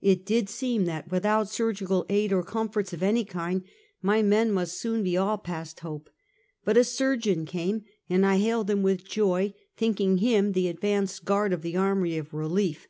It 0.00 0.24
did 0.24 0.48
seem 0.48 0.84
that, 0.84 1.10
without 1.10 1.48
surgical 1.50 2.06
aid 2.08 2.32
or 2.32 2.44
comforts 2.44 2.92
of 2.92 3.02
any 3.02 3.24
kind, 3.24 3.64
my 4.00 4.22
men 4.22 4.52
must 4.52 4.78
soon 4.78 5.02
be 5.02 5.16
all 5.16 5.36
past 5.38 5.80
hope; 5.80 6.08
but 6.64 6.76
a 6.76 6.84
surgeon 6.84 7.46
came, 7.46 7.82
and 8.08 8.24
I 8.24 8.36
hailed 8.36 8.70
him 8.70 8.84
with 8.84 9.04
joy, 9.04 9.54
thinking 9.76 10.18
him 10.18 10.52
the 10.52 10.68
advance 10.68 11.18
guard 11.18 11.52
of 11.52 11.62
the 11.62 11.76
army 11.76 12.16
of 12.16 12.32
relief. 12.32 12.86